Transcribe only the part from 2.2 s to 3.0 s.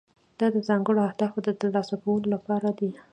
لپاره دی.